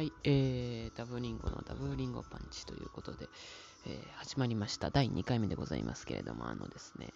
[0.00, 3.28] はい、えー、ダブリンゴのダブリンゴパンチということで、
[3.86, 4.88] えー、始まりました。
[4.88, 7.08] 第2回目でございますけれども、あのですね、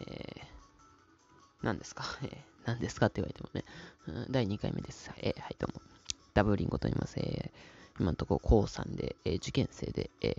[0.00, 0.44] えー、
[1.62, 3.64] 何ですか、 えー、何ですかって言われてもね、
[4.08, 5.12] うん、第2回目です。
[5.18, 5.80] えー、はい、どうも。
[6.34, 7.20] ダブリンゴと言います。
[7.20, 10.34] えー、今のところ高3で、えー、受験生で、えー、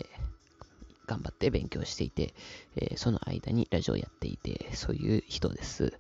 [1.06, 2.34] 頑張って勉強していて、
[2.76, 5.84] えー、その間にラジオやっていて、そういう人です。
[5.86, 5.92] よ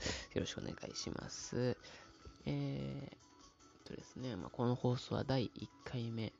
[0.41, 1.77] ろしくお願いします。
[2.45, 3.28] えー
[3.89, 6.31] とですね、まあ、この放送は第1回目、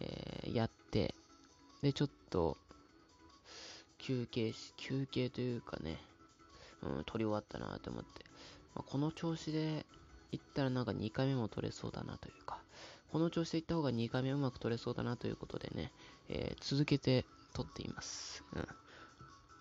[0.00, 1.14] えー、やって、
[1.82, 2.56] で、ちょっと、
[3.98, 5.98] 休憩し、休憩というかね、
[6.82, 8.24] うん、撮り終わったなと思って、
[8.74, 9.86] まあ、この調子で
[10.32, 12.58] 行ったらなんか2回目も撮れそうだなというか、
[13.12, 15.92] この調子で行った方が2回目うまく撮れそうだなということでね、
[16.28, 18.44] えー、続けて撮っています。
[18.54, 18.66] うん。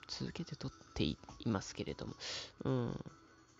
[0.07, 2.13] 続けて撮っていますけれども、
[2.63, 3.05] うん。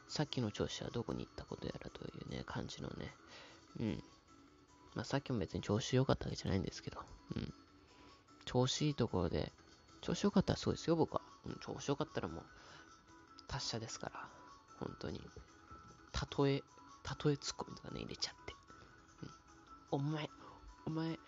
[0.08, 3.14] さっきの調子はどこに行ったことやらというね、感じのね、
[3.80, 4.03] うん。
[4.95, 7.00] まあ、さっきも別に調子良かったわけじゃないんですけど、
[7.36, 7.53] うん。
[8.45, 9.52] 調子いいところで、
[10.02, 11.22] 調子良かったらそうですよ、僕は。
[11.45, 12.44] うん、調子良かったらもう、
[13.48, 14.30] 達者ですから、
[14.80, 15.22] 本当に。
[16.11, 16.64] たとえ、
[17.03, 18.55] たとえツッコミとかね、入れちゃって。
[19.23, 19.30] うん、
[19.92, 20.30] お前、
[20.86, 21.20] お前、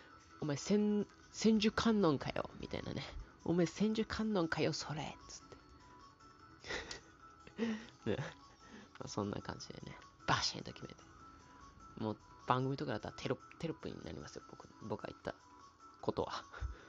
[0.42, 3.04] お前、千、千手観音かよ、みたいなね。
[3.46, 5.42] お前、千手観音かよ、それつっ
[8.06, 8.08] て。
[8.12, 8.18] ね、
[9.00, 11.04] まあ、そんな感じでね、バシンと決めて。
[12.00, 12.18] もう
[12.50, 15.36] 番組とかだったらテロテロップになりますよ、僕僕が言った
[16.02, 16.44] ことは。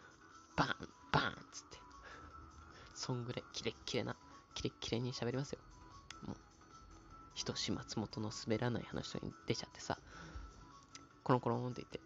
[0.56, 1.78] バン、バンっつって。
[2.94, 4.16] そんぐらい、キレッキレな、
[4.54, 5.58] キレッキレに喋りますよ。
[6.22, 6.36] もう、
[7.34, 9.98] 人志松本の滑らない話に出ちゃってさ、
[11.22, 12.00] コロンコロンって言って、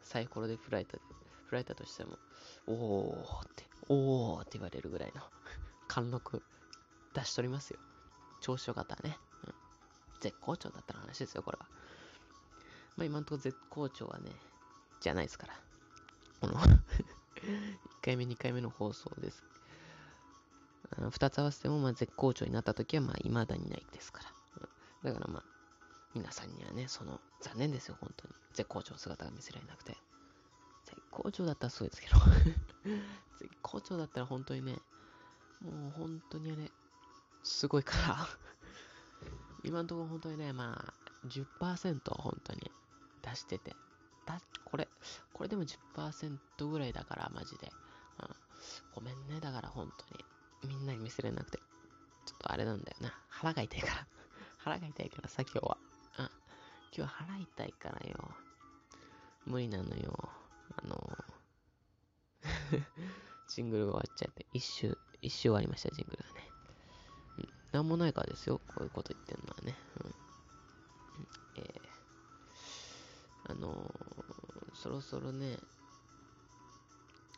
[0.00, 0.96] サイコロで振られた、
[1.48, 2.18] 振られたとしても、
[2.66, 5.22] おーって、おーって言われるぐらいの
[5.86, 6.42] 貫禄
[7.12, 7.78] 出し取りますよ。
[8.40, 9.18] 調子よかったらね。
[9.44, 9.54] うん。
[10.20, 11.66] 絶好調だったら話ですよ、これは。
[12.96, 14.30] まあ今んところ絶好調はね、
[15.00, 15.54] じゃないですから。
[16.40, 19.42] この 1回目、2回目の放送です。
[20.96, 24.22] あの2つ合わせても、まあ、絶好調になった時は、まあ、未だにないですか
[25.04, 25.12] ら。
[25.12, 25.44] だからまあ、
[26.14, 28.34] 皆さんにはね、その、残念ですよ、本当に。
[28.52, 29.96] 絶好調の姿が見せられなくて。
[30.84, 32.16] 絶好調だったらそうですけど
[33.38, 34.80] 絶好調だったら本当にね、
[35.60, 36.70] もう本当にあれ、
[37.44, 38.28] すごいから
[39.62, 40.94] 今のところ本当にね、まあ、
[41.26, 42.70] 10%本当に
[43.30, 43.74] 出してて。
[44.26, 44.88] だ、これ、
[45.32, 47.70] これでも10%ぐらいだから、マジで。
[48.20, 48.28] うん。
[48.94, 50.24] ごめんね、だから本当に。
[50.74, 51.58] みんなに見せれなくて。
[52.26, 53.18] ちょっとあれなんだよな。
[53.28, 54.06] 腹が痛いから。
[54.58, 55.78] 腹が痛いからさ、今日は。
[56.18, 56.24] うん。
[56.24, 56.30] 今
[56.92, 58.34] 日は腹痛いからよ。
[59.46, 60.28] 無理なのよ。
[60.76, 62.84] あのー、
[63.48, 66.50] ジングルが終わっちゃって、一周、一周終わりました、ジングルがね。
[67.38, 67.48] うん。
[67.72, 69.76] なんもないからですよ、こういうこと言ってんのはね。
[70.04, 70.19] うん。
[74.90, 75.56] そろそろね、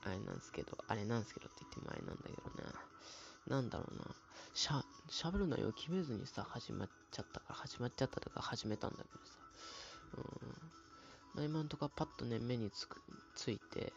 [0.05, 2.73] あれなんですけど、あれなんですけどって言ってもあれなんだけどね、
[3.47, 4.05] なんだろうな、
[4.55, 9.33] しゃ、喋る内容決めずにさ、始まっちゃったから、始まっちゃったとか始めたんだけどさ、
[10.17, 10.25] うん、
[11.35, 13.03] まあ、今んとこパッとね、目につく、
[13.35, 13.93] ついて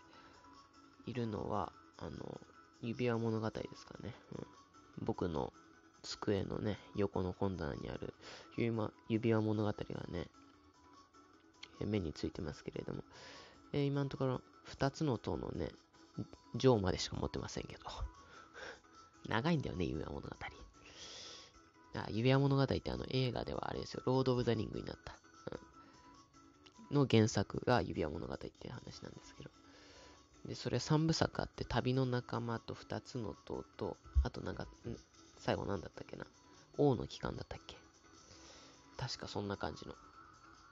[1.05, 2.41] いるのは、あの、
[2.81, 4.45] 指輪物語ですかね、うん、
[5.05, 5.53] 僕の
[6.03, 8.13] 机のね、横の本棚にある
[9.07, 9.75] 指輪物語が
[10.09, 10.27] ね、
[11.85, 13.03] 目についてますけれども、
[13.73, 15.69] えー、今のところ2つの塔のね、
[16.55, 17.83] 上までしか持ってませんけど、
[19.27, 20.35] 長いんだよね、指輪物語。
[21.95, 25.17] あ、指輪物語ってあの映画ではあれですよ、ロード・オブ・ザ・リングになった、
[26.91, 29.49] うん、の原作が指輪物語っていう話なんですけど、
[30.45, 34.67] で、それ3部作あって、旅の仲間と2つの塔と、あとなんか、
[35.37, 36.25] 最後なんだったっけな。
[36.77, 37.77] 王の期間だったっけ。
[38.97, 39.95] 確かそんな感じの。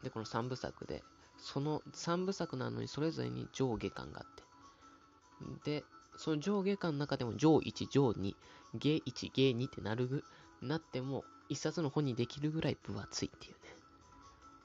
[0.04, 1.04] で、この3部作で、
[1.44, 5.80] その3部作なのにそれぞれに上下巻があって。
[5.80, 5.84] で、
[6.16, 8.34] その上下巻の中でも上1、上2、
[8.75, 10.24] 下1、下2ってなるぐ、
[10.62, 13.57] なっても、一冊の本にできるぐらい分厚いっていうね。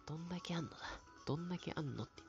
[0.07, 0.77] どんだけあんのだ？
[1.27, 2.23] どんだけあんのって。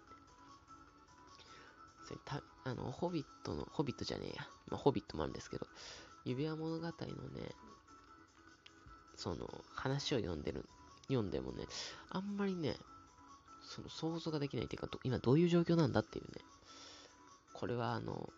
[2.06, 4.48] それた、あの、ホビットの、ホビットじゃねえや。
[4.72, 5.68] まあ、ホビットもあるんですけど、
[6.25, 6.94] 指輪物語のね、
[9.16, 10.66] その、話を読んでる、
[11.07, 11.68] 読んでもね、
[12.10, 12.75] あんまりね、
[13.69, 16.42] その想像ができないっていうか、今どういう状況なんだっていうね。
[17.54, 18.30] これはあの、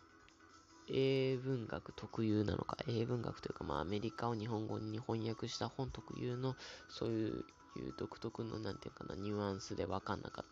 [0.90, 6.58] 英文学特有なのか、英文学というか、まあアメリカを日本語に翻訳した本特有の、
[6.90, 7.46] そういう
[7.96, 10.46] 独特の、なんていうかな、ニュアンスでわかんなかっ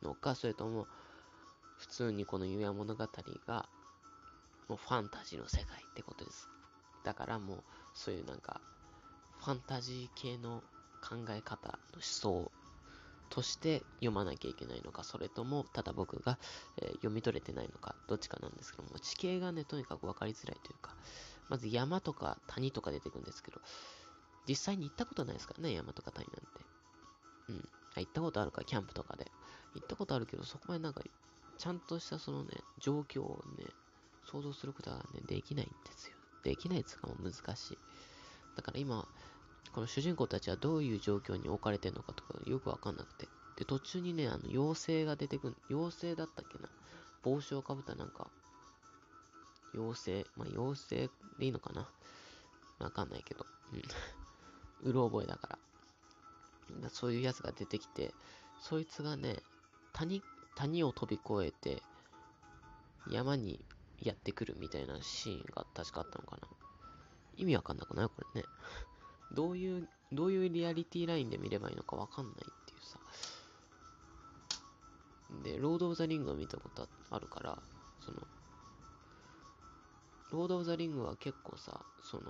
[0.00, 0.86] たのか、それとも、
[1.76, 3.08] 普通にこの指輪物語
[3.46, 3.68] が、
[4.68, 6.48] もうファンタジーの世界ってことです。
[7.02, 7.58] だからもう、
[7.92, 8.58] そういうなんか、
[9.40, 10.62] ファンタジー系の
[11.02, 12.50] 考え方の思想
[13.34, 16.38] として読まなきゃいけないのか、それとも、ただ僕が、
[16.76, 20.94] えー、読み取れてないのか、どっちかなんですけども、地形がね、とにかく分かりづらいというか、
[21.48, 23.60] まず山とか谷とか出てくるんですけど、
[24.46, 26.48] 実際に行ったことないですからね、山とか谷なんて。
[27.48, 27.68] うん。
[27.96, 29.30] 行ったことあるか、キャンプとかで。
[29.74, 31.02] 行ったことあるけど、そこまでなんか、
[31.58, 33.66] ちゃんとしたそのね、状況をね、
[34.26, 36.14] 想像することはね、できないんですよ。
[36.44, 37.78] できないっつうかも難しい。
[38.54, 39.08] だから今、
[39.72, 43.28] この主人公たちはどういう状況に置かれてるのかとかよくわかんなくて。
[43.56, 46.68] で、途中にね、あの、妖精が出てくる、妖精だったっけな？
[47.22, 48.28] 帽子をかぶったなんか、
[49.74, 51.88] 妖精、まあ、妖精でいいのかな？
[52.78, 53.46] わかんないけど。
[53.72, 53.82] うん。
[54.88, 55.58] うろ覚えだか
[56.82, 56.90] ら。
[56.90, 58.14] そういうやつが出てきて、
[58.60, 59.42] そいつがね、
[59.92, 60.22] 谷、
[60.56, 61.82] 谷を飛び越えて、
[63.08, 63.64] 山に
[64.00, 66.48] やってくるみたいなシーンが確かあったのかな。
[67.36, 68.08] 意味わかんなくない？
[68.08, 68.46] これね。
[69.34, 72.98] どういう、どういうリアリティラインで見ればいいのかわかんないっていうさ。
[75.42, 77.58] で、ロード・オブ・ザ・リングを見たことあるから、
[78.00, 78.18] その、
[80.30, 82.22] ロード・オブ・ザ・リングは結構さ、その、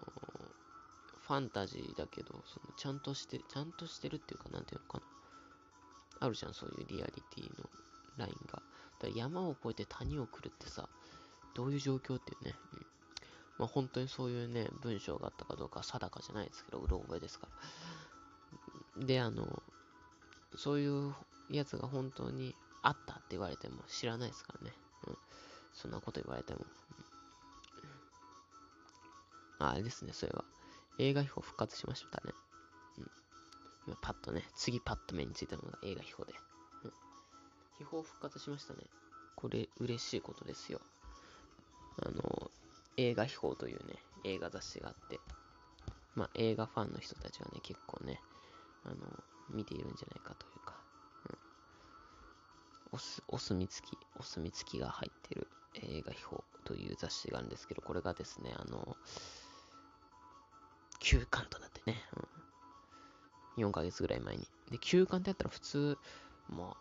[1.26, 5.04] ファンタジーだけど、そのちゃんとして、ちゃんとしてるっていうか、なんていうのかな。
[6.26, 7.68] あるじゃん、そういうリアリティの
[8.16, 8.54] ラインが。
[8.54, 8.62] だか
[9.02, 10.88] ら山を越えて谷を来るってさ、
[11.54, 12.54] どういう状況っていうね。
[12.72, 12.86] うん
[13.58, 17.48] まあ、本当にそういうね、文章があったかどうか定かじゃないですけど、うろ覚えですか
[18.96, 19.06] ら。
[19.06, 19.62] で、あの、
[20.56, 21.14] そういう
[21.50, 24.74] やつが本当にあったって言われても知らないですからね。
[25.06, 25.18] うん。
[25.72, 26.64] そんなこと言われても。
[29.58, 30.44] あ、あれですね、それは。
[30.98, 32.32] 映画秘宝復活しましたね。
[32.98, 33.10] うん。
[33.86, 36.34] 今パッとね、次パッと目についたのが映画秘宝で。
[36.84, 36.92] うん。
[37.78, 38.80] 秘宝復活しましたね。
[39.36, 40.80] これ嬉しいことですよ。
[42.02, 42.50] あの、
[42.96, 45.20] 映画秘宝というね、映画雑誌があって、
[46.14, 48.20] まあ、映画ファンの人たちはね、結構ね、
[48.84, 48.96] あの、
[49.50, 50.74] 見ているんじゃないかというか、
[52.92, 52.98] うん、
[53.28, 58.96] お、墨付き、お墨付きが入ってる映画秘宝という雑誌があるんですけど、これがですね、あの、
[61.00, 62.02] 休刊となってね、
[63.56, 64.48] うん、4ヶ月ぐらい前に。
[64.70, 65.98] で、休刊ってやったら普通、
[66.48, 66.76] ま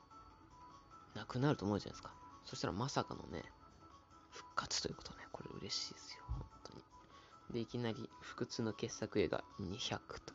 [1.16, 2.14] あ、なくなると思うじゃないですか。
[2.46, 3.44] そしたらまさかのね、
[4.30, 5.23] 復活ということね。
[5.64, 6.24] 嬉しいですよ。
[6.28, 6.84] 本当に。
[7.52, 10.34] で、いきなり、不屈の傑作映画200と。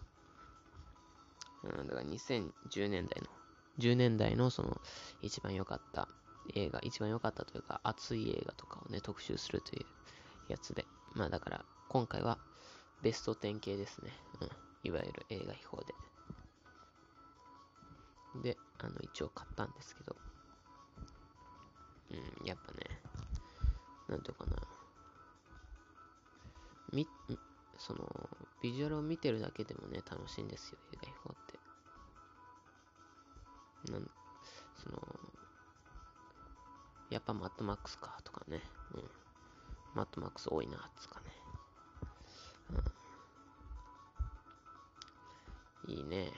[1.65, 3.29] うん、だから2010年代の、
[3.79, 4.81] 10年代のその、
[5.21, 6.09] 一番良かった
[6.55, 9.87] 映画、一番良かったというか、熱い映画とかをね、特集するという
[10.51, 10.87] やつで。
[11.13, 12.39] まあだから、今回は、
[13.03, 14.13] ベスト10系ですね。
[14.41, 14.49] うん。
[14.85, 15.95] いわゆる映画秘宝で。
[18.43, 20.17] で、あの、一応買ったんですけど、
[22.13, 22.79] うん、やっぱね、
[24.09, 24.48] なんていうかな。
[27.29, 27.39] み、
[27.77, 28.09] その、
[28.61, 31.59] ビジュアルを見てるだけでもね、楽しいんですよ、映画秘宝って。
[33.93, 34.11] なん、
[34.83, 34.99] その、
[37.11, 38.61] やっぱマットマックスか、とかね。
[38.95, 39.11] うん。
[39.95, 41.27] マットマックス多いな、つかね。
[45.87, 45.95] うん。
[45.95, 46.33] いいね、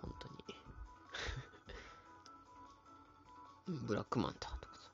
[0.00, 0.44] 本当に。
[3.86, 4.90] ブラックマンタとかさ。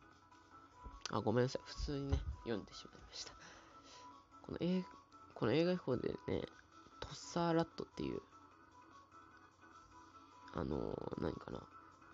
[1.12, 1.62] あ、ごめんなさい。
[1.64, 3.32] 普通にね、読んでしまいました。
[4.42, 5.03] この映画
[5.44, 6.40] この映画秘宝でね、
[7.00, 8.22] トッサーラットっていう、
[10.54, 11.60] あのー、何かな、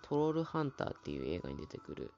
[0.02, 2.10] トロールハンターっていう映画に出てくる、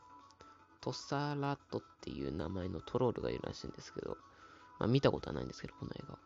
[0.81, 4.17] トッサーラットっていう名前のトロールがいるらしいんですけど、
[4.81, 6.19] まあ見たことはないんですけど、この映画。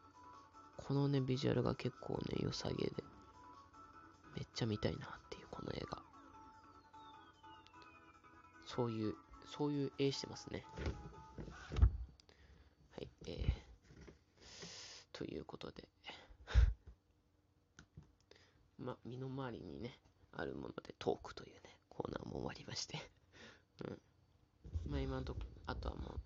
[0.77, 2.93] このね、ビジュアルが結構ね、良さげで、
[4.37, 6.01] めっちゃ見たいなっていう、この映画。
[8.65, 9.17] そういう、
[9.47, 10.65] そういう絵してますね。
[12.93, 13.67] はい、えー、
[15.17, 15.89] ということで
[18.79, 19.99] ま、身の回りにね、
[20.33, 20.55] ある
[21.35, 22.99] というね、コーナーも終わりまして
[23.85, 24.03] うん。
[24.91, 26.21] まあ今のとこ、あとはも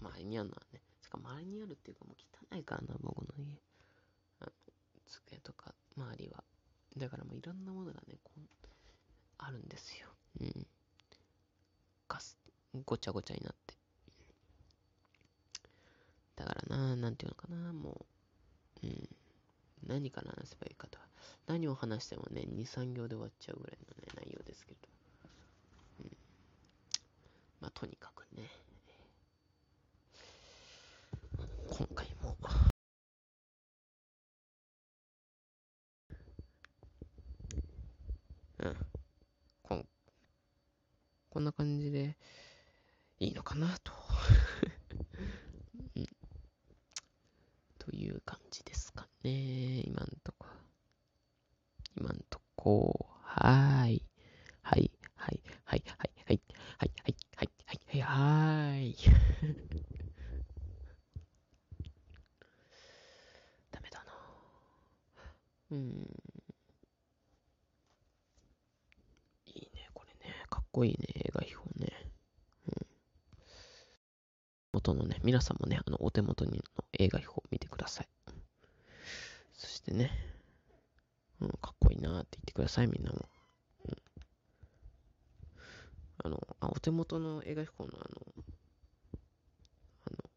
[0.00, 2.16] う、周りにあるのはね、つか周りにあるっていうかもう
[2.52, 3.60] 汚いからな、僕の家。
[4.40, 4.52] あの、
[5.06, 6.44] 机とか、周りは。
[6.96, 8.40] だからもういろんなものがね、こう、
[9.38, 10.08] あるんですよ。
[10.40, 10.66] うん。
[12.08, 12.38] ガス、
[12.84, 13.74] ごちゃごちゃになって。
[16.36, 18.06] だからな、なんていうのかな、も
[18.82, 19.08] う、うん。
[19.86, 21.04] 何から話せばいいかとは。
[21.46, 24.78] 何を話してもね、2、3行で終わっちゃうぐらいのね、内容ですけど。
[26.00, 26.16] うん。
[27.60, 28.48] まあ、とにかくね、
[31.70, 32.36] 今回も、
[38.58, 38.76] うん。
[39.62, 39.86] こん、
[41.30, 42.16] こんな感じで
[43.18, 43.92] いいのかなと
[47.84, 49.82] という感じですかね。
[49.82, 50.46] 今んとこ。
[51.98, 53.10] 今んとこ。
[53.22, 54.02] はーい。
[54.62, 54.90] はい。
[55.14, 56.40] はい、はい、はい、はい、
[57.36, 58.96] はい、はーい。
[63.70, 64.12] ダメだな
[65.72, 66.08] うん。
[69.46, 70.46] いいね、これね。
[70.48, 71.92] かっこいいね、映画秘宝ね。
[72.68, 72.86] うん。
[74.72, 78.08] 元のね、皆さんもね、あの、お手元にの映画秘宝見てください。
[79.52, 80.10] そしてね、
[81.40, 83.28] うん、かっこいいなって言ってください、みんなも。
[83.88, 83.96] うん
[86.18, 88.44] あの、あ、お手元の映画飛行のあの、
[90.06, 90.30] あの、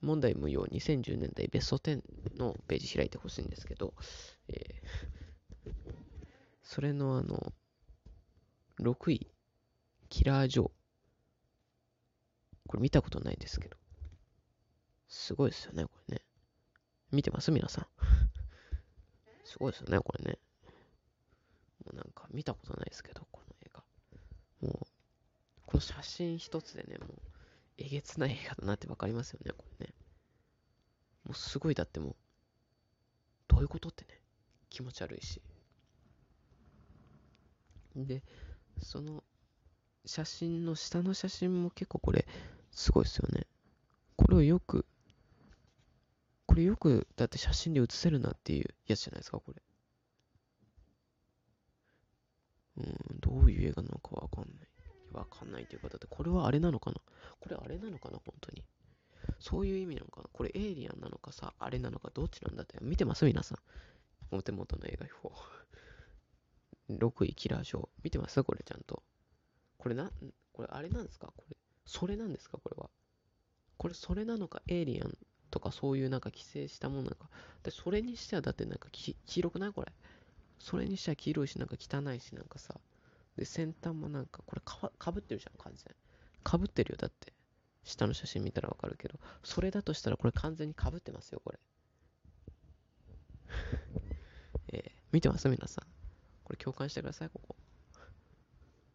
[0.00, 3.94] 問題無用2010年代ベスト10のページ開いてほしいんですけど、
[4.48, 5.72] えー、
[6.62, 7.52] それのあの、
[8.80, 9.26] 6位、
[10.08, 10.70] キラー・ジョー。
[12.68, 13.76] これ見たことないですけど。
[15.08, 16.22] すごいですよね、これね。
[17.10, 17.50] 見てます？
[17.50, 17.86] 皆さん。
[19.44, 20.38] すごいですよね、これね。
[22.48, 23.84] たことないですけど、この映画。
[24.66, 24.86] もう、
[25.66, 27.22] この写真一つでね、もう、
[27.76, 29.94] えげつない映画だなってわかりますよね、これね。
[31.24, 32.16] もうすごい、だってもう、
[33.48, 34.20] どういうことってね、
[34.70, 35.42] 気持ち悪いし。
[37.94, 38.22] で、
[38.80, 39.22] その、
[40.06, 42.26] 写真の下の写真も結構これ、
[42.70, 43.46] すごいですよね。
[44.16, 44.86] これをよく、
[46.46, 49.62] これよく、だって写真で写せるなっていうやつじゃないですか、これ。
[52.78, 54.68] うん、どういう映画なのかわかんない。
[55.12, 57.00] わかんないというか、だってこれはあれなのかな？
[57.40, 58.62] これあれなのかな本当に？
[59.40, 60.28] そういう意味なのかな？
[60.32, 63.24] これエイリアンなのかさ、あれなのかどっちなんだって見てます？
[63.24, 63.58] 皆さん。
[64.36, 65.34] お手元の映画表。
[67.04, 67.88] 6位キラーショー。
[68.04, 68.42] 見てます？
[68.44, 69.02] これちゃんと。
[69.78, 70.10] これな、
[70.52, 71.32] これあれなんですか？
[71.36, 71.56] これ、
[71.86, 72.58] それなんですか？
[72.58, 72.90] これは。
[73.78, 74.62] これそれなのか？
[74.68, 75.16] エイリアン
[75.50, 77.30] とかそういうなんか規制したものなのか？
[77.62, 79.72] で、それにしてはだってなんか黄色くない？
[79.72, 79.92] これ。
[80.58, 82.80] それにしては黄色いしなんか汚いしなんかさ。
[83.36, 85.94] で、先端もなんか、これかかぶってるじゃん、完全。
[86.42, 87.32] かぶってるよ、だって。
[87.84, 89.18] 下の写真見たらわかるけど。
[89.44, 91.60] それだとしたら、これ完全にかぶってますよ、これ。
[94.72, 95.48] えー、見てます？
[95.48, 95.86] 皆さん。
[96.44, 97.56] これ共感してください、ここ。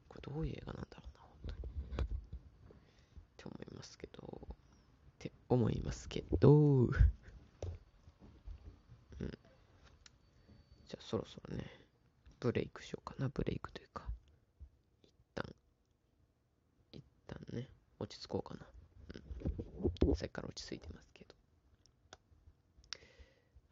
[0.09, 1.61] これどういう映画なんだろうな、本当に。
[1.61, 2.05] っ
[3.37, 4.47] て思いますけど。
[4.51, 4.55] っ
[5.19, 6.53] て思いますけど。
[6.53, 6.89] うん。
[10.87, 11.65] じゃあそろそろね、
[12.39, 14.03] ブレイクしようかな、ブレイクというか。
[15.03, 15.45] 一旦、
[16.91, 18.65] 一旦ね、落ち着こうかな。
[20.07, 20.15] うん。
[20.15, 21.35] さっきから落ち着いてますけど。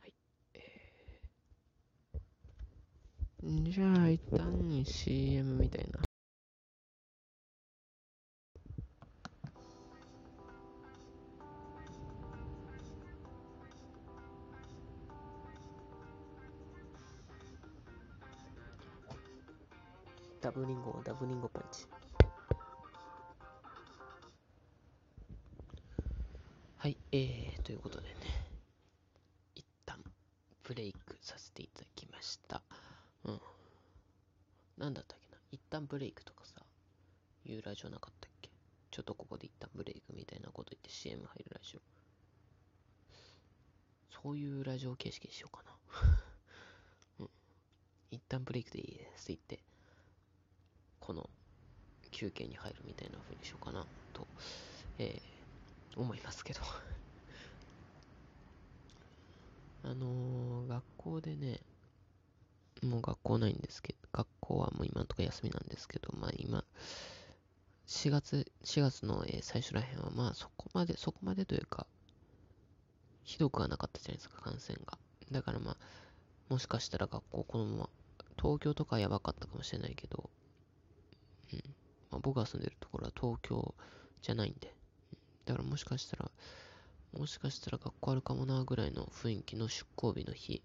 [0.01, 0.13] はい。
[0.53, 6.10] えー、じゃあ、一旦 CM みたいな。
[20.53, 21.85] ダブリンゴ、ダブリンゴパンチ。
[26.75, 28.15] はい、えー、ということでね、
[29.55, 30.03] 一旦
[30.63, 32.61] ブレイクさせていただきました。
[33.23, 33.39] うん。
[34.77, 35.37] なんだったっけな？
[35.51, 36.61] 一旦ブレイクとかさ、
[37.45, 38.49] 言うラジオなかったっけ？
[38.91, 41.81] ちょっとここで一旦ブレイクみたいなこと言って CM 入るラジオ。
[44.21, 45.71] そういうラジオ形式にしようかな。
[47.19, 47.29] うん。
[48.11, 49.70] 一旦ブレイクでいいですって言って、
[51.01, 51.29] この
[52.11, 54.25] 休憩に入るみたいな風にしようかなと、
[54.97, 55.41] えー
[55.97, 56.61] 思いますけど
[59.83, 61.59] あのー、学校でね、
[62.83, 66.63] もう学校ないんですけど、学校はもう今のところ休みなんですけど、まあ今、
[67.87, 71.87] 4月、4月の、えー、最初らへんは、まあそこまで、そこまでというか、
[73.23, 74.99] ひどくはなかったじゃないですか、感染が。
[75.31, 75.77] だからまあ、
[76.49, 77.89] もしかしたら学校このまま、
[78.37, 80.29] 東京とかはやばかったかもしれないけど、
[82.11, 83.73] まあ、僕が住んでるところは東京
[84.21, 84.73] じゃないんで、
[85.45, 86.31] だからもしかしたら、
[87.17, 90.61] もしかしたら学校あるかもなぐらいの雰囲気の出校日の日、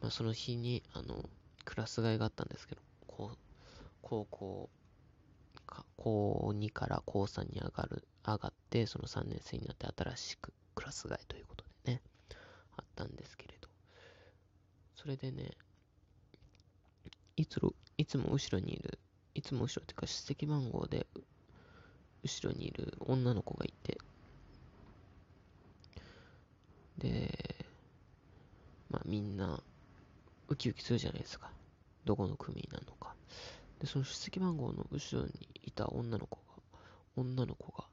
[0.00, 1.28] まあ、その日に、あの、
[1.64, 2.82] クラス替えがあったんですけど、
[4.02, 4.68] 高校
[5.66, 12.02] か、高2から高3に上がる、上がって、その3年生になって新しくクラス替えということでね、
[12.76, 13.68] あったんですけれど、
[14.94, 15.52] それでね、
[17.36, 17.60] いつ
[17.96, 18.98] いつも後ろにいる、
[19.34, 21.06] いつも後ろっていうか、出席番号で
[22.22, 23.98] 後ろにいる女の子がいて、
[26.98, 27.66] で、
[28.88, 29.62] まあみんな、
[30.48, 31.50] ウキウキするじゃないですか。
[32.04, 33.14] どこの組なのか。
[33.80, 36.80] で、その出席番号の後ろにいた女の子が、
[37.16, 37.84] 女の子が、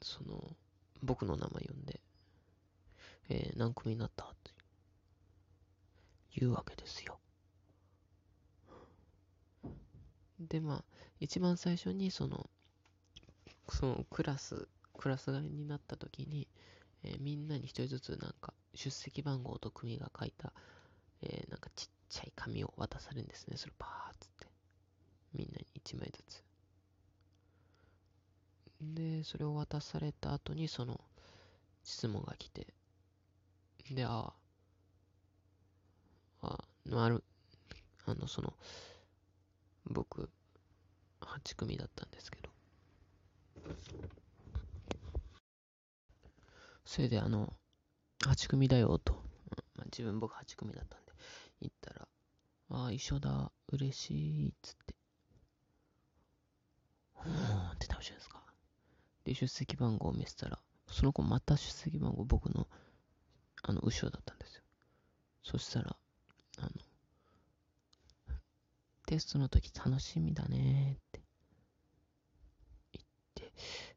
[0.00, 0.56] その、
[1.02, 2.00] 僕の名前呼んで、
[3.30, 4.52] えー、何組になったって
[6.34, 7.18] 言うわけですよ。
[10.40, 10.84] で、まあ、
[11.20, 12.48] 一番最初にその、
[13.70, 14.66] そのクラス、
[14.98, 16.48] クラス替えになった時に、
[17.04, 20.52] えーみんなに一人ずつなんか出席番号と組が書いた、
[21.22, 23.56] えーなんかちっちゃい紙を渡されるんですね。
[23.56, 24.48] それパーっつって。
[25.34, 26.44] みんなに一枚ずつ。
[28.80, 31.00] で、それを渡された後にその
[31.84, 32.66] 質問が来て、
[33.90, 34.32] で、あ
[36.42, 37.22] あ、あ、なる、
[38.06, 38.54] あの、その、
[39.90, 40.30] 僕、
[41.20, 42.50] 8組だったんですけど、
[46.84, 47.52] それであの、
[48.24, 49.14] 8組だよと、
[49.76, 51.12] まあ、自分僕8組だったんで、
[51.60, 52.08] 言ったら、
[52.70, 54.94] ああ、一緒だ、嬉しい、っつって、
[57.14, 58.42] ほーんってなるじゃないですか。
[59.24, 60.58] で、出席番号を見せたら、
[60.90, 62.66] その子また出席番号僕の、
[63.62, 64.62] あの、後ろだったんですよ。
[65.42, 65.96] そしたら、
[66.58, 66.70] あの、
[69.08, 71.22] テストの時楽しみだねって
[72.92, 73.52] 言って、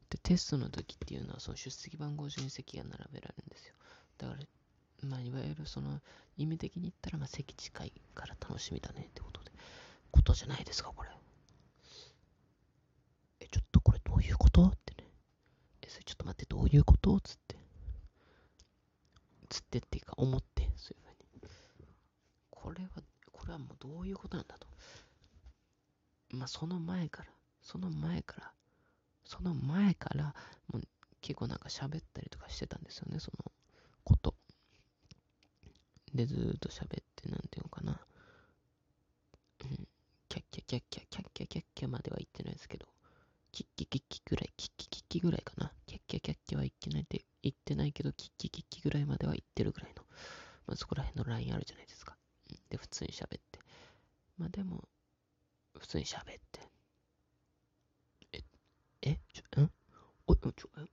[0.08, 3.74] で、テストの時っていうのは、その出席番号順に席が並べられるんですよ。
[4.16, 6.00] だから、まあ、いわゆるその、
[6.38, 9.52] 意味的に言ったら、まあ、席近いから楽しみだねってことで、
[10.10, 11.10] ことじゃないですか、これ。
[13.40, 15.10] え、ちょっとこれどういうことってね。
[15.82, 17.58] え、それちょっと待って、どういうことつって。
[19.50, 21.52] つってっていうか、思って、そういうふうに。
[22.48, 22.90] これは、
[23.30, 24.72] これはもうどういうことなんだと。
[26.32, 28.52] まあ、その前から、その前から、
[29.24, 30.34] その前から、
[30.72, 30.82] もう
[31.20, 33.52] 結構なんか喋ったりとかしてたんですよね、その
[34.04, 34.34] こと。
[36.14, 38.00] で、ずーっと喋って、なんていうのかな。
[39.62, 39.88] うん、
[40.28, 42.86] キャッキャキャッキャ、キャッキャキャッキャまでは言ってないですけど、
[43.52, 45.72] キッキキッキぐらい、キッキキッキぐらいかな。
[45.86, 50.02] キャッキャキャッキャは言ってないって言ってないけど、キッキキッキぐらいまでは言ってるぐらいの、
[50.66, 52.16] まあ、そこら辺のラインあるじゃないですか。
[52.50, 53.60] うんで、普通に喋って。
[54.38, 54.88] まあでも、
[55.78, 56.60] 普通に喋って。
[58.32, 58.42] え、
[59.02, 59.70] え、ちょ、ん？
[60.26, 60.86] おい、ちょ、え、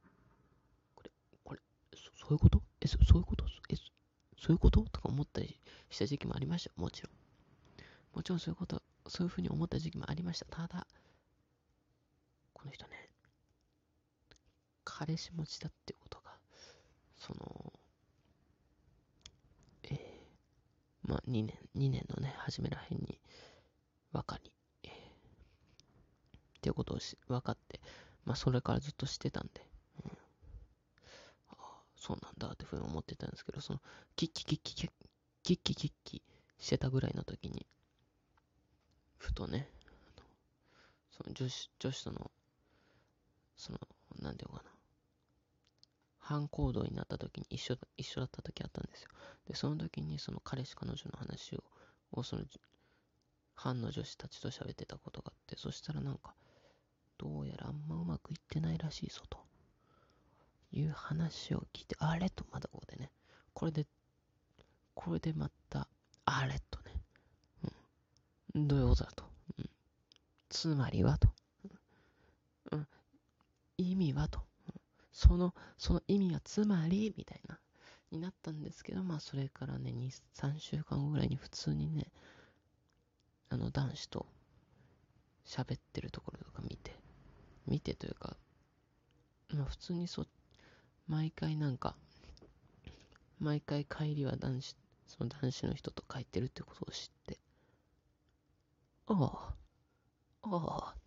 [0.95, 1.11] これ、
[1.43, 1.59] これ、
[1.95, 2.61] そそういうこと？
[2.81, 3.45] え、そそういうこと？
[3.69, 3.83] え、そ
[4.37, 4.81] そういうこと？
[4.91, 7.13] とか思ったりした時期もありました、もちろん。
[8.15, 10.45] もちろんそういうこと、そういうふうに思った時期もありました。
[10.45, 10.87] ただ、
[12.53, 13.09] この人ね、
[14.83, 16.31] 彼氏持ちだってことが、
[17.17, 17.73] その、
[19.83, 23.19] えー、まあ、2年、2年のね、初めらへんに、
[24.11, 24.51] 分かり、
[26.59, 27.79] っていうことをし分かって、
[28.25, 29.65] まあ、それからずっとしてたんで、
[30.03, 30.11] うん、
[31.51, 33.81] ああ、そうなんだってふうに思ってたんですけど、その、
[34.17, 34.89] キッキキッキキッ
[35.41, 36.21] キッキキッキ
[36.59, 37.65] してたぐらいの時に、
[39.17, 39.69] ふとね、
[41.11, 42.31] その女子、女子との、
[43.55, 43.79] その、
[44.21, 44.63] なんていうかな、
[46.19, 49.09] 反行動になった時に一緒一緒だった時あったんですよ。
[49.47, 51.63] で、その時にその彼氏彼女の話を、
[52.11, 52.43] をその
[53.55, 56.33] 反の女子たちと喋ってたことがあって、そしたらなんか、
[57.19, 59.37] どうやらあんまうまくいってないらしいぞと
[60.71, 63.11] いう話を聞いて、あれとまだここでね、
[63.53, 63.85] これで、
[64.95, 65.87] これでまた、
[66.25, 66.95] あれとね、
[68.55, 69.25] うん、どういうことだと、
[69.57, 69.69] うん、
[70.47, 71.27] つまりはと、
[72.71, 72.87] うん、
[73.77, 74.39] 意味はと、
[75.11, 77.59] その、その意味はつまり、みたいな、
[78.11, 82.11] になったんですけど、まあそれからね、2、3週間後ぐらいに普通にね、
[83.49, 84.25] あの男子と
[85.45, 86.38] 喋ってるところ、
[87.69, 88.35] 見てというか、
[89.53, 90.25] まあ普通にそ、
[91.07, 91.95] 毎回なんか、
[93.39, 94.75] 毎回帰りは男子、
[95.07, 97.39] その男子の人と帰ってるってことを知って、
[99.07, 99.55] ああ、
[100.43, 100.98] あ、あ、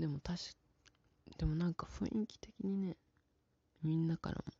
[0.00, 0.42] でも確か、
[1.38, 2.96] でもなんか雰囲気的にね、
[3.82, 4.52] みんなからも、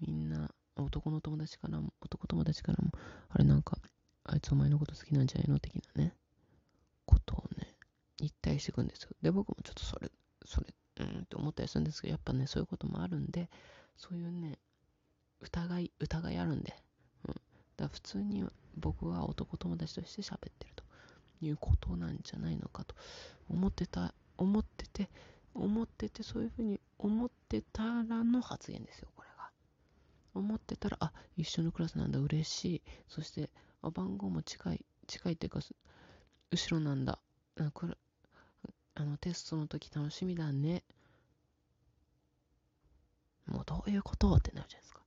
[0.00, 2.92] みんな、男の友達からも、男友達からも、
[3.28, 3.78] あれなんか、
[4.24, 6.14] あいつお前のこと好きなんじゃないの的なね、
[7.04, 7.76] ことをね、
[8.16, 9.10] 言ったりしていくんですよ。
[9.20, 10.10] で、僕もちょっとそれ、
[10.46, 13.50] それ、うんって思ったりするんですけど、やっぱね、そういうこともあるんで、
[13.96, 14.58] そういうね、
[15.40, 16.74] 疑い、疑いあるんで、
[17.28, 17.34] うん。
[17.34, 17.42] だか
[17.78, 18.44] ら普通に
[18.76, 20.84] 僕は男友達として喋ってると
[21.42, 22.94] いうことなんじゃないのかと
[23.50, 25.10] 思ってた、思ってて、
[25.54, 29.50] 思ってて、そういうふうに思ってたらの発言ですよ、これが。
[30.34, 32.82] 思ってたら、あ、一緒のクラスなんだ、嬉しい。
[33.08, 33.50] そして、
[33.82, 35.60] あ、番号も近い、近いっていうか、
[36.50, 37.18] 後ろなんだ。
[37.58, 37.94] あこれ
[38.94, 40.84] あのテストの時楽しみだね。
[43.46, 45.02] もうどういうことってなるじゃないですか。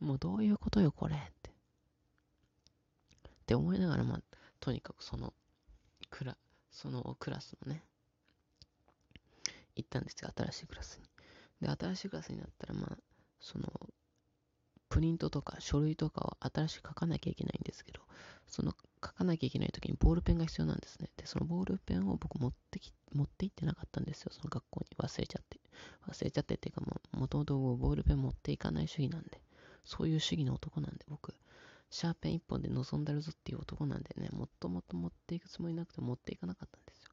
[0.00, 1.50] もうどういうことよ、これって。
[1.50, 4.22] って思いながら、まあ、
[4.60, 5.34] とにかくその、
[6.10, 6.36] クラ、
[6.70, 7.82] そのクラスのね、
[9.78, 11.08] 行ったんですよ、新しいクラスに。
[11.66, 12.98] で、新しいクラスになったら、まあ、
[13.40, 13.68] その、
[14.88, 18.00] プリントとか書類とかを新しく書かなきゃいけないんですけど、
[18.46, 21.10] その書かなきゃいけない時にボールペンが必要なんですね。
[21.16, 24.32] で、そのボールペンを僕持ってき、持って行ってなかったんですよ。
[24.32, 25.60] その学校に忘れちゃって。
[26.08, 29.40] 忘れちゃってっていうかも、ともとボールペン持っていかない主義なんで、
[29.84, 31.34] そういう主義の男なんで僕、
[31.90, 37.10] シャーペン一本で望んでるぞっていう男なんでね、もっともっと持っていくつもりなくて持っていかなかったんですよ。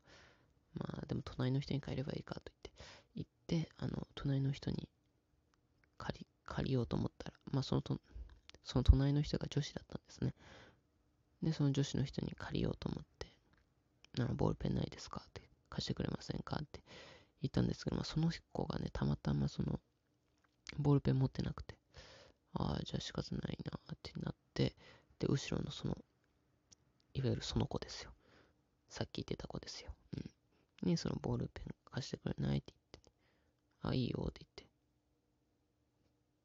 [0.75, 2.51] まあ、でも隣の人に帰ればいいかと
[3.47, 4.89] 言って、行って、あの、隣の人に
[5.97, 7.99] 借り、借りようと思ったら、まあそのと、
[8.63, 10.33] その隣の人が女子だったんですね。
[11.43, 13.27] で、その女子の人に借りようと思って、
[14.19, 15.21] あの、ボールペンないですか？
[15.25, 16.57] って貸してくれませんか？
[16.61, 16.81] って
[17.41, 19.79] 言ったんですけど、まあ、その子がね、たまたまその、
[20.77, 21.75] ボールペン持ってなくて、
[22.53, 24.75] ああ、じゃあ仕方ないなってなって、
[25.19, 25.97] で、後ろのその、
[27.13, 28.11] いわゆるその子ですよ。
[28.89, 29.91] さっき言ってた子ですよ。
[30.17, 30.89] うん。
[30.89, 32.84] に、そのボールペン貸してくれないって言って、
[33.89, 34.51] あ、いいよって言っ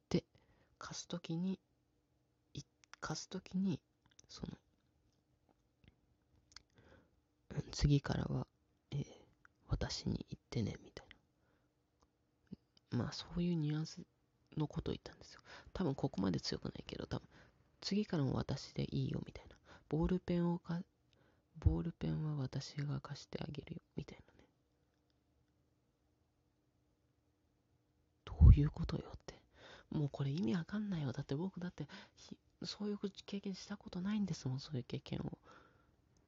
[0.08, 0.18] て。
[0.18, 0.24] で、
[0.78, 1.58] 貸すときに、
[3.00, 3.80] 貸すときに、
[4.28, 4.52] その、
[7.72, 8.46] 次からは、
[8.90, 9.04] えー、
[9.68, 11.06] 私に言ってね、みたい
[12.92, 12.98] な。
[12.98, 14.00] まあ、そういうニュアンス
[14.56, 15.40] のことを言ったんですよ。
[15.72, 17.28] 多分ここまで強くないけど、多分、
[17.80, 19.56] 次からも私でいいよ、みたいな。
[19.88, 20.80] ボールペンをか、
[21.58, 24.48] ボールペンは私が貸してあげるよ、みたいなね。
[28.24, 29.34] どういうことよって。
[29.90, 31.12] もうこれ意味わかんないよ。
[31.12, 31.88] だって僕だって、
[32.62, 35.38] そういう経験したことないんですもん、そういう経験を。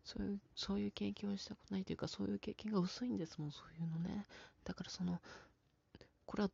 [0.04, 4.26] そういう、そういう経験をしたことないというか、そういう経験が薄いんですもん、そういうのね。
[4.64, 5.20] だからその、
[6.26, 6.50] これは、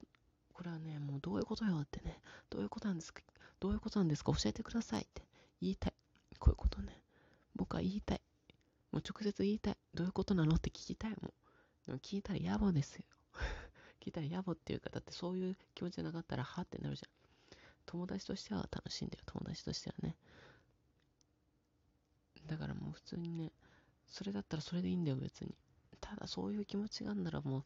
[0.53, 3.23] これはね、もうどういうことよってね、どういうことなんですか、
[3.59, 5.23] どういうことなんですか、教えてくださいって
[5.63, 5.95] 言いたい。
[6.39, 7.01] こういうことね。
[7.57, 8.21] 僕は言いたい。
[8.93, 9.77] もう直接言いたい。
[9.95, 10.57] どういうことなの？
[10.57, 11.21] って聞きたいもん。
[11.87, 13.05] でも聞いたら野暮ですよ。
[14.01, 17.11] 聞いたら野暮っていうか、だってそういう気持ちじゃなかったら、はってなるじゃん。
[17.87, 20.17] 友達としては楽しんでる、友達としてはね。
[22.47, 23.53] だからもう普通にね、
[24.07, 25.55] それだったらそれでいいんだよ、別に。
[26.01, 27.65] ただそういう気持ちがあるならもう、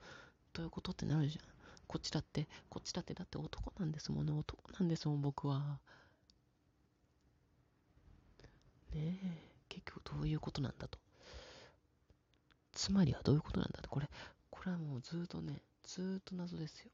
[0.52, 1.44] どういうことってなるじゃん。
[1.86, 5.78] こっちだって、こっちだってだって男なんですもんね、男なんですもん、僕は。
[8.94, 10.98] ねえ、結局どういうことなんだと。
[12.72, 13.90] つまりはどういうことなんだと。
[13.90, 14.08] これ、
[14.50, 16.90] これはもうずっとね、ずーっと謎ですよ。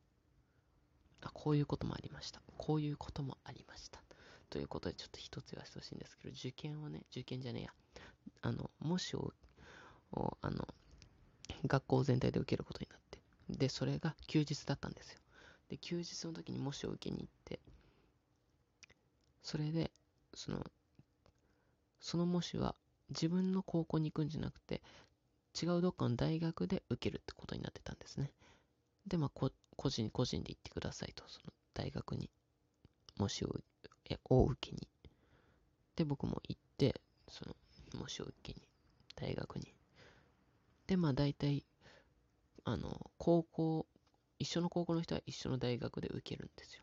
[1.23, 2.41] あ、こういうこともありました。
[2.57, 4.01] こういうこともありました。
[4.51, 7.73] ということで、ちょっと一つ言わせてほしいんですけど、受験をね、受験じゃねえや。
[8.43, 9.33] あの、模試を、
[10.41, 10.67] あの、
[11.67, 13.19] 学校全体で受けることになって。
[13.51, 15.21] で、それが休日だったんですよ。
[15.69, 17.61] で、休日の時に模試を受けに行って、
[19.43, 19.91] それで、
[20.35, 20.65] その、
[22.01, 22.75] その模試は
[23.11, 24.83] 自分の高校に行くんじゃなくて、
[25.61, 28.31] 違うどっかの大学で受けるってことになってたんですね。
[29.09, 29.51] で、まあ、個
[29.91, 32.31] 人個人で行ってくださいと、その大学に、
[33.17, 33.49] 模試を
[34.31, 34.89] を受けに。
[35.97, 37.57] で、僕も行って、その、
[37.99, 38.69] 模試を受けに、
[39.17, 39.75] 大学に。
[40.87, 41.65] で、まあ大体、
[42.65, 43.87] あの、高校、
[44.39, 46.83] 一緒の高校の人は一緒の大学で受けるんですよ。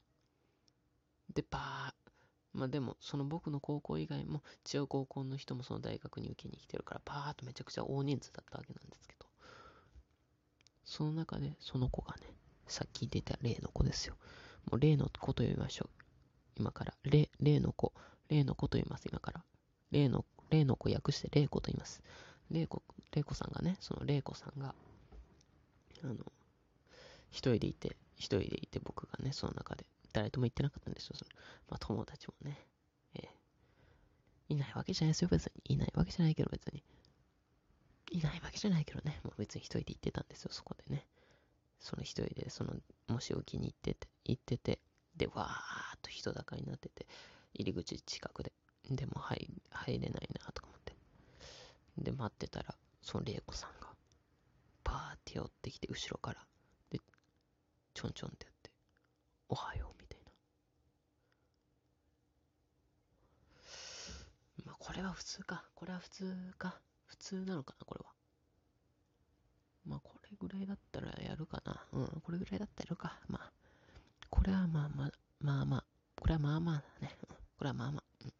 [1.33, 2.11] で、バー、
[2.53, 9.14] まあでも、その僕の高校以外も違う高校の人もその大学に受けに来てるから、バーっとめちゃくちゃ大人数だったわけなんですけど、
[10.85, 12.21] その中でその子がね、
[12.67, 14.15] さっき出た例の子ですよ。
[14.71, 16.05] もう例の子と呼びましょう。
[16.57, 17.93] 今から、例、例の子、
[18.29, 19.43] 例の子と言います、今から。
[19.91, 22.01] 例の、例の子訳して例子と言います。
[22.49, 24.73] 例子、例子さんがね、その例子さんが、
[26.03, 26.15] あの、
[27.29, 31.15] 一人でいて、一人でいて僕がね、その中で、誰とも言ってなかったんですよ。
[31.17, 31.31] その
[31.69, 32.57] まあ、友達もね、
[33.15, 35.75] えー、いないわけじゃないですよ、別に。
[35.75, 36.83] いないわけじゃないけど、別に。
[38.11, 41.07] いないわけじゃないけどね、もう別に一人で行ってたんですよ、そこでね。
[41.79, 42.75] その一人で、その、
[43.07, 44.79] もし置きに行ってて、行ってて、
[45.15, 47.07] で、わーっと人だかになってて、
[47.53, 48.53] 入り口近くで。
[48.89, 50.95] でも入入れないなとか思って。
[51.97, 53.89] で、待ってたら、その玲子さんが、
[54.83, 56.45] パーって寄ってきて、後ろから、
[56.91, 56.99] で、
[57.93, 58.71] ちょんちょんってやって、
[59.49, 60.31] おはよう、みたいな。
[64.65, 65.65] まあ、これは普通か。
[65.73, 66.79] これは普通か。
[67.25, 68.11] 通なのかな、これは。
[69.87, 71.83] まあ、これぐらいだったらやるかな。
[71.93, 73.19] うん、これぐらいだったらやるか。
[73.27, 73.51] まあ、
[74.29, 75.83] これはまあまあ、まあまあ、
[76.15, 77.17] これはまあまあだね。
[77.57, 78.03] これはまあまあ。
[78.23, 78.33] うん、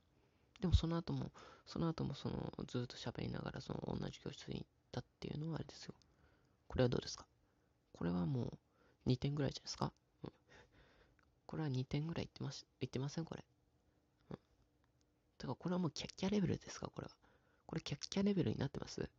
[0.61, 1.31] でもその後も、
[1.65, 5.95] その後もその、ずっと喋りながらその同じ教室に行ったっていうのはあれですよ。
[6.67, 7.25] これはどうですか？
[7.93, 8.53] これはも
[9.05, 9.91] う2点ぐらいじゃないですか、
[10.23, 10.31] うん、
[11.45, 13.25] これは2点ぐらいいってます、いってません？
[13.25, 13.43] これ。
[14.31, 14.37] うん。
[15.37, 16.87] てか、これはもうキャッキャレベルですか？
[16.87, 17.11] これは。
[17.65, 19.09] これキャッキャレベルになってます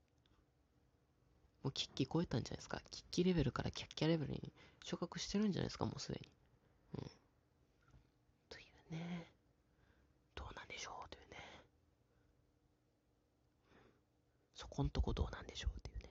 [1.63, 4.53] もうキッキ超えたんじゃないですかキッキレベルからキャッキャレベルに
[4.85, 6.29] 昇格してるんじゃないですかもうすでに。
[6.95, 7.11] うん。
[8.49, 9.33] というね。
[10.37, 11.37] どうなんでしょうというね。
[14.55, 16.11] そこんとこどうなんでしょうっていうね。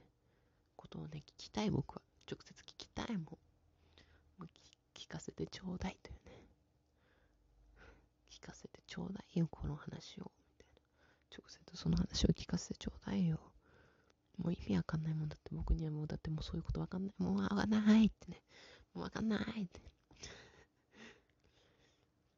[0.75, 2.01] ことをね、聞きたい僕は。
[2.29, 3.23] 直接聞きたいもん。
[3.23, 3.29] も
[4.41, 4.47] う
[4.93, 6.43] 聞かせてちょうだいというね。
[8.29, 10.33] 聞かせてちょうだいよ、この話を。
[11.35, 13.39] 直接その話を聞かせてちょうだいよ。
[14.37, 17.13] もう意味わかんないもんだって、僕にはもうだってもうそういうことわかんない。
[17.17, 18.41] もうわかんないってね。
[18.93, 19.79] もうわかんないって。
[19.79, 19.83] っ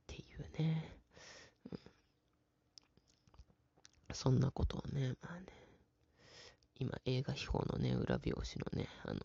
[0.07, 0.99] ていうね。
[1.71, 1.79] うん。
[4.13, 5.45] そんなことをね、まあね。
[6.79, 8.41] 今映画秘宝のね、裏表紙
[8.73, 9.19] のね、あの、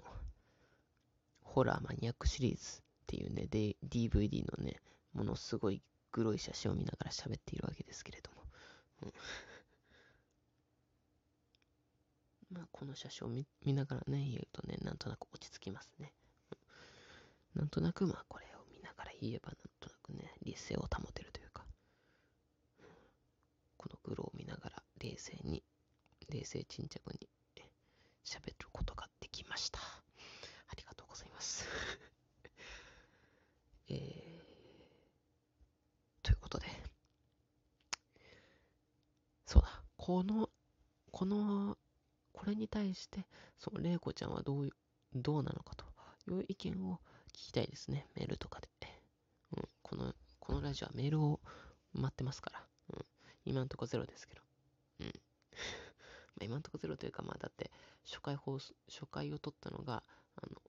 [1.42, 4.80] ホラーマニアックシリーズっていうね、で DVD のね、
[5.12, 5.82] ものすごい
[6.12, 8.42] グロい写真を見ながら喋っているわけですけれども。
[9.02, 9.12] うん
[12.52, 13.30] まあ、この写真を
[13.64, 16.12] 見ながらね、言うとね、なんとなく落ち着きますね。
[17.54, 21.64] なんとなく、まあ、これを見ながら言えば、なんとなくね、理性を保てるというか、
[23.78, 25.62] このグロを見ながら、冷静に、
[26.28, 27.26] 冷静沈着に
[28.24, 29.80] 喋ることができました。
[29.80, 30.02] あ
[30.76, 31.66] りがとうございます。
[33.88, 36.66] えー、ということで、
[39.46, 40.50] そうだ、この、
[41.10, 41.76] この
[42.42, 43.24] これに対して、
[43.56, 44.70] そう、玲子ちゃんはどう、
[45.14, 45.84] どうなのかと
[46.28, 48.08] いう意見を聞きたいですね。
[48.16, 48.68] メールとかで。
[49.56, 51.38] うん、この、このラジオはメールを
[51.92, 52.66] 待ってますから。
[52.96, 53.04] うん、
[53.44, 54.42] 今んとこゼロですけど。
[54.98, 55.12] うん。
[56.34, 57.70] ま今んとこゼロというか、まあだって、
[58.04, 60.02] 初回放送、初回を撮ったのが、
[60.34, 60.60] あの、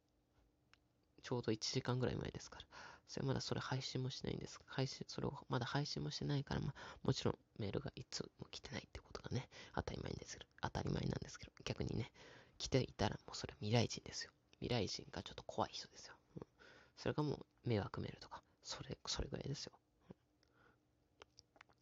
[1.23, 2.67] ちょうど1時間ぐらい前ですから。
[3.07, 4.59] それまだそれ配信もしないんです。
[4.65, 12.11] 配信、それをまだ配信もしてないから、まあ、もちろんメールがいつも来てないってことがね、当たり前ですけど、当たり前なんですけど、逆にね、
[12.57, 14.31] 来ていたらもうそれ未来人ですよ。
[14.59, 16.15] 未来人がちょっと怖い人ですよ。
[16.37, 16.47] うん、
[16.95, 19.73] それがもう迷惑メールとか、それ、それぐらいですよ。
[20.09, 20.13] う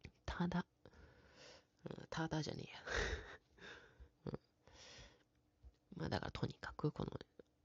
[0.08, 0.66] ん、ただ、
[1.86, 2.80] うん、ただじゃねえや。
[4.26, 4.40] うん、
[5.96, 7.12] まあだからとにかくこの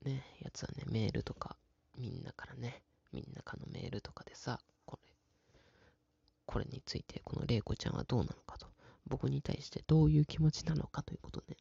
[0.02, 1.56] ね、やつはね、メールとか
[1.96, 5.12] みんなからね、みんなかのメールとかでさ、これ、
[6.46, 8.66] これについて、この玲子ちゃんはどうなのかと、
[9.06, 11.56] 僕に対してどういう気持ちなのかということで、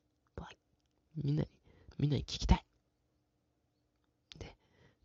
[1.23, 1.49] みんなに、
[1.97, 2.65] みんなに聞きたい。
[4.37, 4.55] で、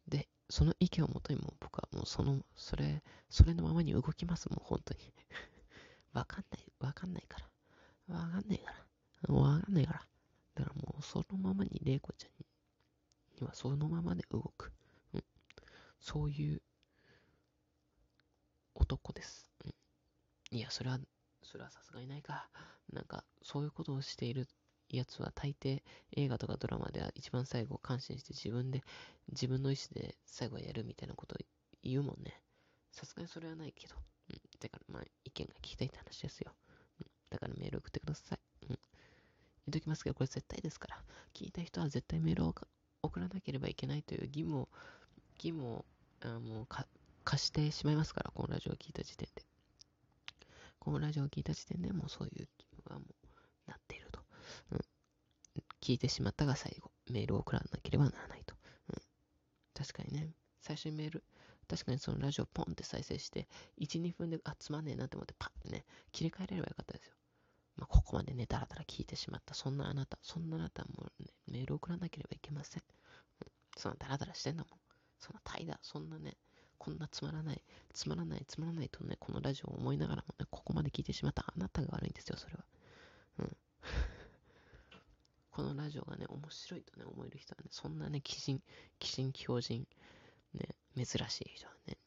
[0.09, 5.01] で、その意見をもとにも僕はもうその、それ、それのままに動きます、もう本当に。
[6.13, 7.39] わかんない、わかんないか
[8.09, 8.15] ら。
[8.17, 8.73] わかんないか
[9.29, 9.35] ら。
[9.35, 10.07] わかんないから。
[10.57, 12.33] だからもうそのままに玲子ちゃん
[13.41, 14.50] にはそのままで動。
[16.11, 16.61] そういう
[18.75, 19.49] 男です。
[19.65, 20.99] うん、いや、それは、
[21.45, 22.49] それはさすがにないか。
[22.93, 24.49] なんか、そういうことをしている
[24.89, 25.85] やつは大抵
[26.17, 28.83] 映画とかドラマでは一番最後感心して自分で、
[29.29, 31.39] 自分の意思で最後はやるみたいなことを
[31.85, 32.43] 言うもんね。
[32.91, 33.95] さすがにそれはないけど。
[34.31, 34.41] うん。
[34.59, 36.53] だから、まあ、意見が聞きたいって話ですよ。
[36.99, 37.07] うん。
[37.31, 38.39] だからメール送ってください。
[38.63, 38.69] うん。
[38.69, 38.79] 言っ
[39.75, 41.05] ときますけど、これ絶対ですから。
[41.35, 42.55] 聞いた人は絶対メールを
[43.01, 44.69] 送らなければいけないという義務を
[45.41, 45.85] 義務を
[46.23, 46.87] あもうか
[47.25, 49.45] 貸してしまいますから、このラジオを聞いた時点で。
[50.79, 54.21] このラジオを聞いた時点でもうそういう義務はもうなっていると。
[54.73, 54.81] うん。
[55.81, 58.55] 聞いてしまったが最後、メールを送らなければならないと。
[58.89, 59.03] うん。
[59.75, 60.31] 確かにね、
[60.61, 61.25] 最初にメール、
[61.69, 67.15] 確かにそのラジオポンって再生して、1、2分で、あ、つまんねえなって思ってパッてね、切り替えれればよかったですよ。
[67.77, 69.55] まあ、ここまでね、だらだら聞いてしまった。
[69.55, 72.83] そんなあなた、そんなあなたもね、メールを送らなければいけません。
[73.43, 74.80] うん、そんなダラダラしてんだもん。
[75.21, 76.37] そんな怠惰、そんなね、
[76.79, 82.65] こんなつまらない、つまらない、つまらないとね、このラジオを思いながらもね、ここまで聞いてしまったあなたが悪いんですよ、それは。
[83.39, 83.57] うん。
[85.51, 88.63] このラジオがね、面白いとね、思える人はね、そんなね、鬼人、
[89.01, 89.87] 鬼人、狂人、
[90.55, 91.99] ね、珍しい人はね、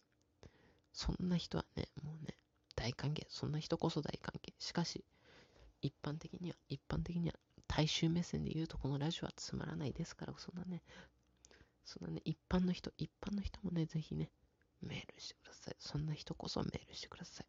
[0.92, 2.36] そんな人はね、もうね、
[2.76, 3.26] 大歓迎。
[3.30, 4.54] そんな人こそ大歓迎。
[4.60, 5.06] しかし、
[5.82, 7.36] 一般的には、一般的には、
[7.68, 10.84] 大衆目線で言うと、このラジオはつまらないですから、そんなね、
[11.94, 14.32] そんなね、一般の人、一般の人もね、ぜひね、
[14.82, 15.76] メールしてください。
[15.78, 17.48] そんな人こそメールしてください。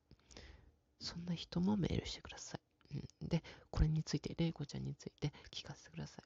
[1.00, 2.59] そんな人もメールしてくださ
[2.92, 2.96] い。
[3.22, 6.20] うん、で、これについて、玲子ちゃんについて聞かせてくださ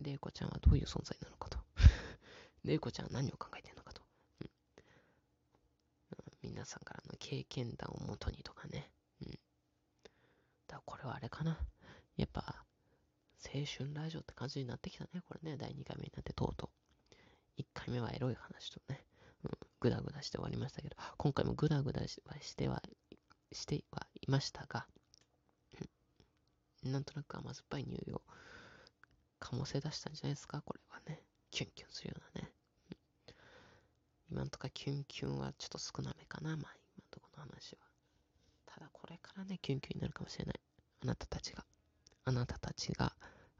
[0.00, 0.02] い。
[0.02, 1.58] 玲子ちゃんはどういう存在なのかと。
[2.64, 4.02] 玲子ちゃんは何を考えてるのかと。
[4.40, 4.50] うん、
[6.42, 8.90] 皆さんからの経験談をもとにとかね。
[9.20, 9.38] うん。
[10.66, 11.64] だこれはあれかな。
[12.16, 12.66] やっぱ、
[13.44, 15.22] 青春ラジオって感じになってきたね。
[15.26, 16.81] これね、第2回目になってとうとう。
[17.58, 19.04] 1回目はエロい話とね、
[19.44, 22.16] うん、ぐだぐだして終わりましたけど、今回もぐだぐだし
[22.56, 22.82] ては、
[23.52, 24.86] してはいましたが、
[26.84, 28.22] なんとなく甘酸っぱい匂いを
[29.40, 31.22] 醸せ出したんじゃないですか、これはね。
[31.50, 32.52] キュンキュンするようなね。
[34.30, 37.86] 今んとこキュンキュンはちょっと少なめかな、まあ今んとこの話は。
[38.66, 40.60] ただこれからね、キュンキュンになるかもしれない。
[41.02, 41.64] あなたたちが。
[42.24, 43.12] あなたたちが、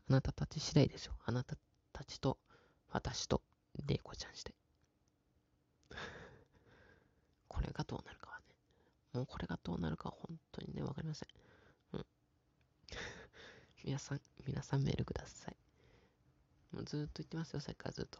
[0.09, 1.15] あなたたち次第ですよ。
[1.25, 1.57] あなた
[1.93, 2.39] たちと、
[2.89, 3.43] 私と、
[3.87, 4.55] レイコちゃんして。
[7.49, 8.45] これがどうなるかはね。
[9.13, 11.29] もうこれがどうなるかは本当にね、わかりません。
[11.93, 12.07] うん。
[13.85, 15.57] 皆さん、皆さんメールください。
[16.75, 18.19] もうずっと言ってますよ、さっきからずっと。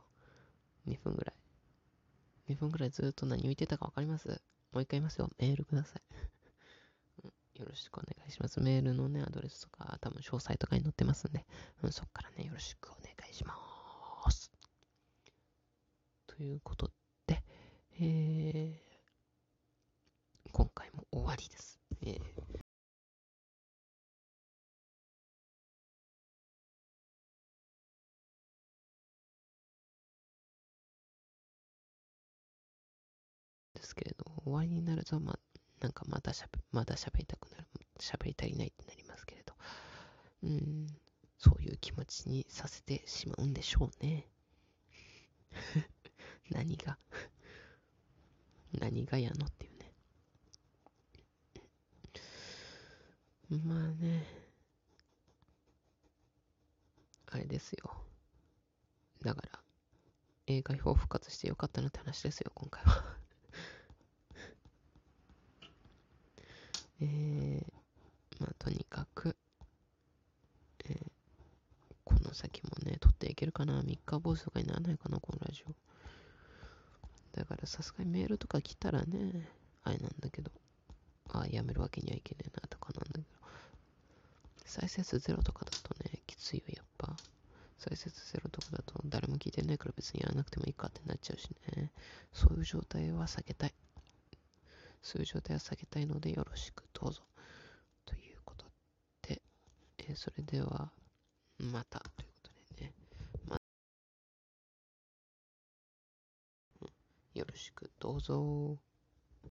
[0.87, 2.53] 2分ぐらい。
[2.53, 4.29] 2分ぐらいずっと何を言ってたかわかります？
[4.73, 5.31] もう一回言いますよ。
[5.39, 6.03] メールください。
[7.25, 8.61] うん、よろしくお願いします。
[8.61, 11.47] メールのね、アドレスとか、多分詳細とかに載ってますんで、
[11.83, 13.57] うん、そっからね、よろしくお願いしま
[14.31, 14.52] す。
[16.37, 16.91] ということ
[17.27, 17.43] で、
[18.01, 21.79] えー、今回も終わりです。
[22.03, 22.63] えー
[33.75, 35.39] ですけれど、終わりになると、まあ、
[35.81, 37.67] なんかまたしゃべ、また喋りたくなる、
[38.01, 39.55] 喋り足りないってなりますけれど、
[40.45, 40.87] うん、
[41.39, 44.29] そういう気持ちにさせてしまうんでしょうね。
[46.53, 46.99] 何が？
[48.79, 49.93] 何がやのっていうね。
[53.65, 54.27] まあね、
[57.27, 58.05] あれですよ。
[59.23, 59.61] だから、
[60.47, 63.17] 映画表復活してよかったなって話ですよ、今回は
[67.01, 67.73] えー、
[68.41, 69.37] まあ、とにかく、
[70.85, 71.13] えー、
[72.05, 75.75] この先もね、撮っていけるかな三日坊主とかにならないかな、このラジオ。
[77.33, 79.49] だからさすがにメールとか来たらね、
[79.85, 80.51] あれなんだけど、
[81.31, 83.25] あ、やめるわけにはいけねえなとかなんだけど、
[84.65, 87.17] 再生数ゼロとかだとね、きついよ、やっぱ。
[87.79, 91.91] 再生数ゼロとかだと誰も聞いてないから別にやらなくてもいいかってなっちゃうしね。
[92.33, 93.75] そういう状態は避けたい。
[95.03, 97.23] そういう状態は避けたいのでよろしくどうぞ。
[98.05, 98.67] ということ
[99.23, 99.43] で、
[99.99, 100.93] えー、それでは、
[101.59, 102.93] また、ということでね、
[103.49, 103.61] ま、
[107.35, 108.92] よろしくどうぞ。